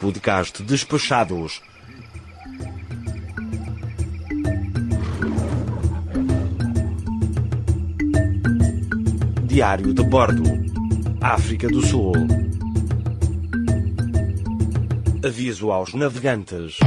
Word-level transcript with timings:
Podcast 0.00 0.62
Despachados. 0.62 1.62
Diário 9.44 9.94
de 9.94 10.02
Bordo. 10.02 10.42
África 11.20 11.68
do 11.68 11.80
Sul. 11.80 12.12
Aviso 15.24 15.72
aos 15.72 15.94
navegantes. 15.94 16.78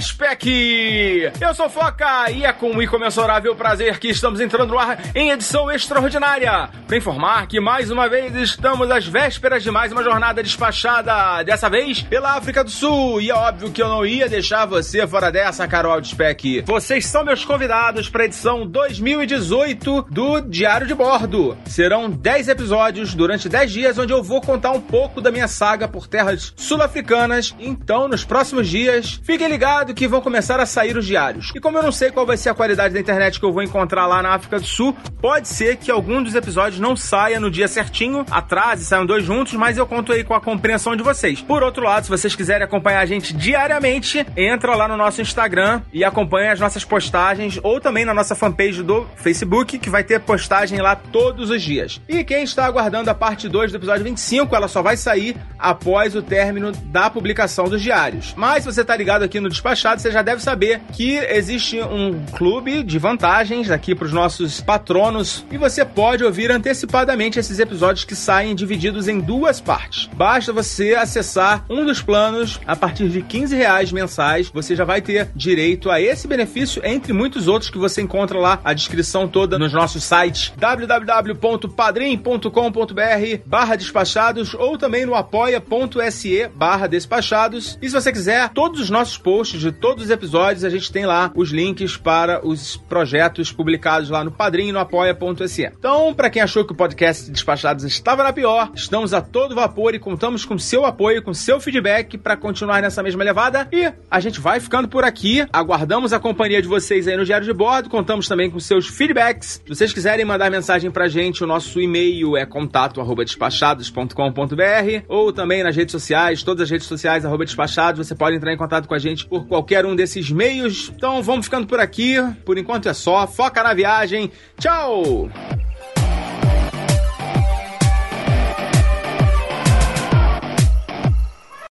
Spec! 0.00 1.30
Eu 1.40 1.54
sou 1.54 1.68
Foca 1.68 2.30
e 2.30 2.44
é 2.44 2.52
com 2.52 2.70
um 2.70 2.80
incomensurável 2.80 3.54
prazer 3.54 3.98
que 3.98 4.08
estamos 4.08 4.40
entrando 4.40 4.70
no 4.70 4.78
ar 4.78 4.98
em 5.14 5.30
edição 5.30 5.70
extraordinária 5.70 6.70
para 6.86 6.96
informar 6.96 7.46
que 7.46 7.60
mais 7.60 7.90
uma 7.90 8.08
vez 8.08 8.34
estamos 8.34 8.90
às 8.90 9.06
vésperas 9.06 9.62
de 9.62 9.70
mais 9.70 9.92
uma 9.92 10.02
jornada 10.02 10.42
despachada, 10.42 11.42
dessa 11.42 11.68
vez 11.68 12.00
pela 12.02 12.36
África 12.36 12.64
do 12.64 12.70
Sul. 12.70 13.20
E 13.20 13.30
é 13.30 13.34
óbvio 13.34 13.70
que 13.70 13.82
eu 13.82 13.88
não 13.88 14.06
ia 14.06 14.28
deixar 14.28 14.64
você 14.64 15.06
fora 15.06 15.30
dessa, 15.30 15.68
Carol 15.68 16.00
de 16.00 16.08
Spec. 16.08 16.62
Vocês 16.66 17.04
são 17.06 17.24
meus 17.24 17.44
convidados 17.44 18.08
para 18.08 18.22
a 18.22 18.26
edição 18.26 18.66
2018 18.66 20.06
do 20.10 20.40
Diário 20.40 20.86
de 20.86 20.94
Bordo. 20.94 21.56
Serão 21.66 22.10
10 22.10 22.48
episódios 22.48 23.14
durante 23.14 23.48
10 23.48 23.70
dias 23.70 23.98
onde 23.98 24.12
eu 24.12 24.22
vou 24.22 24.40
contar 24.40 24.70
um 24.70 24.80
pouco 24.80 25.20
da 25.20 25.30
minha 25.30 25.48
saga 25.48 25.86
por 25.86 26.06
terras 26.06 26.54
sul-africanas. 26.56 27.54
Então, 27.58 28.08
nos 28.08 28.24
próximos 28.24 28.66
dias, 28.66 29.20
fiquem 29.22 29.48
ligados 29.48 29.89
que 29.94 30.08
vão 30.08 30.20
começar 30.20 30.60
a 30.60 30.66
sair 30.66 30.96
os 30.96 31.06
diários. 31.06 31.52
E 31.54 31.60
como 31.60 31.78
eu 31.78 31.82
não 31.82 31.92
sei 31.92 32.10
qual 32.10 32.26
vai 32.26 32.36
ser 32.36 32.50
a 32.50 32.54
qualidade 32.54 32.94
da 32.94 33.00
internet 33.00 33.38
que 33.38 33.44
eu 33.44 33.52
vou 33.52 33.62
encontrar 33.62 34.06
lá 34.06 34.22
na 34.22 34.30
África 34.30 34.58
do 34.58 34.66
Sul, 34.66 34.96
pode 35.20 35.48
ser 35.48 35.76
que 35.76 35.90
algum 35.90 36.22
dos 36.22 36.34
episódios 36.34 36.80
não 36.80 36.96
saia 36.96 37.40
no 37.40 37.50
dia 37.50 37.68
certinho, 37.68 38.24
atrase, 38.30 38.84
saiam 38.84 39.06
dois 39.06 39.24
juntos, 39.24 39.54
mas 39.54 39.76
eu 39.76 39.86
conto 39.86 40.12
aí 40.12 40.24
com 40.24 40.34
a 40.34 40.40
compreensão 40.40 40.96
de 40.96 41.02
vocês. 41.02 41.40
Por 41.40 41.62
outro 41.62 41.84
lado, 41.84 42.04
se 42.04 42.10
vocês 42.10 42.34
quiserem 42.34 42.64
acompanhar 42.64 43.00
a 43.00 43.06
gente 43.06 43.32
diariamente, 43.32 44.26
entra 44.36 44.74
lá 44.74 44.88
no 44.88 44.96
nosso 44.96 45.20
Instagram 45.20 45.82
e 45.92 46.04
acompanha 46.04 46.52
as 46.52 46.60
nossas 46.60 46.84
postagens 46.84 47.58
ou 47.62 47.80
também 47.80 48.04
na 48.04 48.14
nossa 48.14 48.34
fanpage 48.34 48.82
do 48.82 49.06
Facebook, 49.16 49.78
que 49.78 49.90
vai 49.90 50.04
ter 50.04 50.20
postagem 50.20 50.80
lá 50.80 50.94
todos 50.96 51.50
os 51.50 51.62
dias. 51.62 52.00
E 52.08 52.24
quem 52.24 52.42
está 52.42 52.66
aguardando 52.66 53.10
a 53.10 53.14
parte 53.14 53.48
2 53.48 53.72
do 53.72 53.78
episódio 53.78 54.04
25, 54.04 54.54
ela 54.54 54.68
só 54.68 54.82
vai 54.82 54.96
sair 54.96 55.36
após 55.58 56.14
o 56.14 56.22
término 56.22 56.72
da 56.72 57.10
publicação 57.10 57.68
dos 57.68 57.82
diários. 57.82 58.34
Mas 58.36 58.64
se 58.64 58.72
você 58.72 58.84
tá 58.84 58.96
ligado 58.96 59.22
aqui 59.22 59.40
no 59.40 59.48
Despacho 59.48 59.79
você 59.82 60.10
já 60.10 60.22
deve 60.22 60.42
saber 60.42 60.80
que 60.92 61.16
existe 61.16 61.80
um 61.80 62.24
clube 62.36 62.82
de 62.82 62.98
vantagens 62.98 63.70
aqui 63.70 63.94
para 63.94 64.04
os 64.04 64.12
nossos 64.12 64.60
patronos 64.60 65.44
e 65.50 65.56
você 65.56 65.84
pode 65.84 66.24
ouvir 66.24 66.50
antecipadamente 66.50 67.38
esses 67.38 67.58
episódios 67.58 68.04
que 68.04 68.14
saem 68.14 68.54
divididos 68.54 69.08
em 69.08 69.20
duas 69.20 69.60
partes. 69.60 70.08
Basta 70.14 70.52
você 70.52 70.94
acessar 70.94 71.64
um 71.68 71.84
dos 71.84 72.02
planos 72.02 72.60
a 72.66 72.76
partir 72.76 73.08
de 73.08 73.22
15 73.22 73.56
reais 73.56 73.92
mensais. 73.92 74.50
Você 74.52 74.76
já 74.76 74.84
vai 74.84 75.00
ter 75.00 75.30
direito 75.34 75.90
a 75.90 76.00
esse 76.00 76.28
benefício, 76.28 76.82
entre 76.84 77.12
muitos 77.12 77.48
outros 77.48 77.70
que 77.70 77.78
você 77.78 78.02
encontra 78.02 78.38
lá 78.38 78.60
a 78.64 78.72
descrição 78.72 79.26
toda 79.26 79.58
nos 79.58 79.72
nossos 79.72 80.04
sites 80.04 80.52
www.padrim.com.br 80.56 83.42
barra 83.46 83.76
despachados 83.76 84.54
ou 84.54 84.76
também 84.76 85.06
no 85.06 85.14
apoia.se 85.14 86.48
barra 86.54 86.86
despachados. 86.86 87.78
E 87.80 87.88
se 87.88 87.94
você 87.94 88.12
quiser, 88.12 88.50
todos 88.50 88.80
os 88.80 88.90
nossos 88.90 89.16
posts 89.16 89.60
de 89.60 89.69
de 89.70 89.78
todos 89.78 90.04
os 90.04 90.10
episódios, 90.10 90.64
a 90.64 90.70
gente 90.70 90.90
tem 90.90 91.06
lá 91.06 91.30
os 91.34 91.50
links 91.50 91.96
para 91.96 92.46
os 92.46 92.76
projetos 92.76 93.50
publicados 93.52 94.10
lá 94.10 94.24
no 94.24 94.32
Padrim 94.32 94.68
e 94.68 94.72
no 94.72 94.80
apoia.se. 94.80 95.62
Então, 95.62 96.12
para 96.12 96.28
quem 96.28 96.42
achou 96.42 96.64
que 96.64 96.72
o 96.72 96.76
podcast 96.76 97.30
Despachados 97.30 97.84
estava 97.84 98.24
na 98.24 98.32
pior, 98.32 98.72
estamos 98.74 99.14
a 99.14 99.20
todo 99.20 99.54
vapor 99.54 99.94
e 99.94 100.00
contamos 100.00 100.44
com 100.44 100.58
seu 100.58 100.84
apoio, 100.84 101.22
com 101.22 101.32
seu 101.32 101.60
feedback 101.60 102.18
para 102.18 102.36
continuar 102.36 102.82
nessa 102.82 103.00
mesma 103.02 103.22
levada. 103.22 103.68
E 103.72 103.92
a 104.10 104.20
gente 104.20 104.40
vai 104.40 104.58
ficando 104.58 104.88
por 104.88 105.04
aqui. 105.04 105.46
Aguardamos 105.52 106.12
a 106.12 106.18
companhia 106.18 106.60
de 106.60 106.66
vocês 106.68 107.06
aí 107.06 107.16
no 107.16 107.24
Diário 107.24 107.46
de 107.46 107.52
Bordo. 107.52 107.88
Contamos 107.88 108.26
também 108.26 108.50
com 108.50 108.58
seus 108.58 108.88
feedbacks. 108.88 109.62
Se 109.64 109.68
vocês 109.68 109.92
quiserem 109.92 110.24
mandar 110.24 110.50
mensagem 110.50 110.90
pra 110.90 111.06
gente, 111.06 111.44
o 111.44 111.46
nosso 111.46 111.80
e-mail 111.80 112.36
é 112.36 112.44
contato@despachados.com.br 112.44 115.04
ou 115.08 115.32
também 115.32 115.62
nas 115.62 115.76
redes 115.76 115.92
sociais, 115.92 116.42
todas 116.42 116.64
as 116.64 116.70
redes 116.70 116.88
sociais 116.88 117.24
arroba 117.24 117.44
despachados, 117.44 118.04
você 118.06 118.16
pode 118.16 118.36
entrar 118.36 118.52
em 118.52 118.56
contato 118.56 118.88
com 118.88 118.94
a 118.94 118.98
gente 118.98 119.26
por 119.26 119.46
qualquer 119.46 119.59
qualquer 119.60 119.84
um 119.84 119.94
desses 119.94 120.30
meios. 120.30 120.90
Então 120.94 121.22
vamos 121.22 121.46
ficando 121.46 121.66
por 121.66 121.78
aqui. 121.78 122.16
Por 122.44 122.56
enquanto 122.56 122.88
é 122.88 122.94
só. 122.94 123.26
Foca 123.26 123.62
na 123.62 123.74
viagem. 123.74 124.30
Tchau! 124.58 125.28